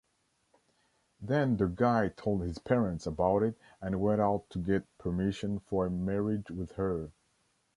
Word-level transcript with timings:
Then 1.21 1.57
the 1.57 1.67
guy 1.67 2.07
told 2.09 2.41
his 2.41 2.57
parents 2.57 3.05
about 3.05 3.43
it 3.43 3.55
and 3.79 4.01
went 4.01 4.19
out 4.19 4.49
to 4.49 4.57
get 4.57 4.97
permission 4.97 5.59
for 5.59 5.85
a 5.85 5.91
marriage 5.91 6.49
with 6.49 6.71
her. 6.71 7.11